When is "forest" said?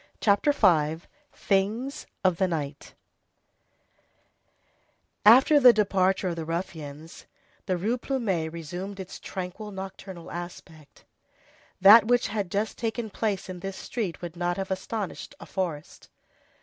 15.45-16.09